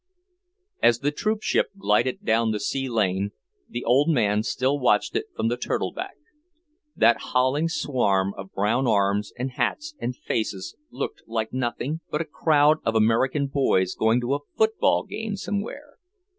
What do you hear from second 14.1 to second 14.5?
to a